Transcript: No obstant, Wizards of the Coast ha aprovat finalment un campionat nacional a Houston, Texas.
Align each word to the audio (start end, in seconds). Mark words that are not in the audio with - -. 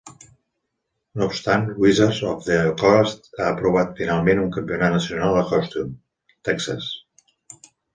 No 1.19 1.27
obstant, 1.31 1.67
Wizards 1.83 2.23
of 2.31 2.41
the 2.49 2.57
Coast 2.85 3.31
ha 3.37 3.53
aprovat 3.53 3.95
finalment 4.03 4.45
un 4.49 4.53
campionat 4.59 5.01
nacional 5.01 5.39
a 5.45 5.49
Houston, 5.55 5.97
Texas. 6.53 6.95